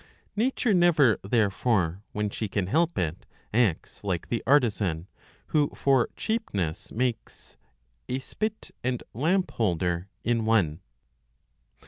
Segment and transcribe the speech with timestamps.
[0.35, 5.07] Nature never, therefore, when she can help it, acts like \ the artisan,
[5.49, 7.55] who for cheapness makes
[8.09, 10.79] "a spit and lamp holder" in ikone.